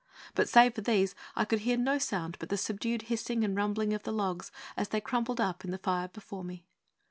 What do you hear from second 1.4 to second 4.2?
could hear no sound but the subdued hissing and rumbling of the